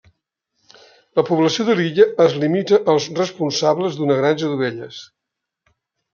[1.19, 5.05] La població de l'illa es limita als responsables d'una granja d'ovelles.